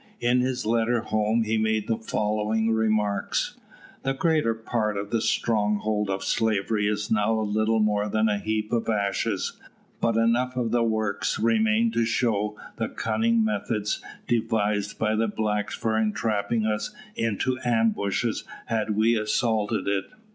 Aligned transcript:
In 0.19 0.41
his 0.41 0.65
letter 0.65 1.01
home 1.01 1.43
he 1.43 1.59
made 1.59 1.87
the 1.87 1.99
following 1.99 2.71
remarks: 2.71 3.59
"The 4.01 4.15
greater 4.15 4.55
part 4.55 4.97
of 4.97 5.11
the 5.11 5.21
stronghold 5.21 6.09
of 6.09 6.23
slavery 6.23 6.87
is 6.87 7.11
now 7.11 7.39
little 7.39 7.77
more 7.79 8.09
than 8.09 8.27
a 8.27 8.39
heap 8.39 8.71
of 8.71 8.89
ashes; 8.89 9.61
but 9.99 10.17
enough 10.17 10.55
of 10.55 10.71
the 10.71 10.81
works 10.81 11.37
remain 11.37 11.91
to 11.91 12.03
show 12.03 12.57
the 12.77 12.87
cunning 12.89 13.43
methods 13.45 14.01
devised 14.27 14.97
by 14.97 15.15
the 15.15 15.27
blacks 15.27 15.75
for 15.75 15.95
entrapping 15.95 16.65
us 16.65 16.95
into 17.15 17.59
ambushes 17.63 18.43
had 18.65 18.95
we 18.95 19.15
assaulted 19.15 19.87
it. 19.87 20.05